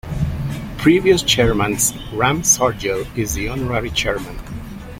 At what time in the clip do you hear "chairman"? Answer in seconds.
1.21-1.73, 3.91-4.35